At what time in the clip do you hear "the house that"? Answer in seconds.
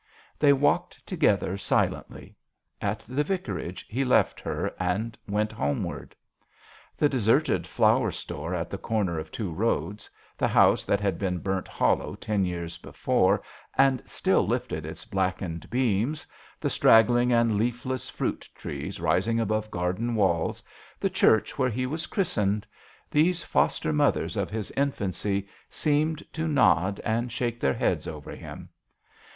10.39-10.99